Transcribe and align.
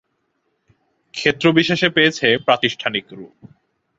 ক্ষেত্রবিশেষে 1.13 1.89
পেয়েছে 1.89 2.27
প্রাতিষ্ঠানিক 2.37 3.05
রূপ। 3.11 3.35